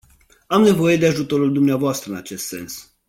[0.49, 2.91] Am nevoie de ajutorul dvs în acest sens.